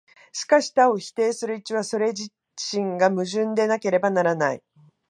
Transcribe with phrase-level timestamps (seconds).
[0.31, 2.31] しかし多を否定する一は、それ自
[2.75, 4.63] 身が矛盾でなければならない。